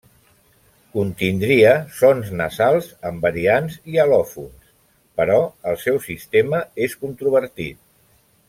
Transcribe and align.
Contindria 0.95 1.73
sons 1.97 2.31
nasals 2.39 2.87
amb 3.11 3.27
variants 3.27 3.77
i 3.93 4.01
al·lòfons, 4.07 4.67
però 5.21 5.39
el 5.73 5.81
seu 5.87 6.01
sistema 6.11 6.67
és 6.89 7.01
controvertit. 7.07 7.85